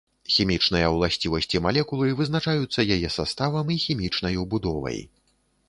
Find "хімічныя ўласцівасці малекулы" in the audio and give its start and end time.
0.35-2.09